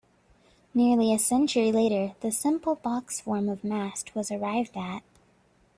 [0.73, 5.03] Nearly a century later, the simple box form of mast was arrived at.